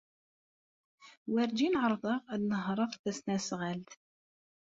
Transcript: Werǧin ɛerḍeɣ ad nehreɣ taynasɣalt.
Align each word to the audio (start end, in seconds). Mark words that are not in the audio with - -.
Werǧin 1.31 1.75
ɛerḍeɣ 1.83 2.19
ad 2.33 2.41
nehreɣ 2.49 2.91
taynasɣalt. 3.03 3.91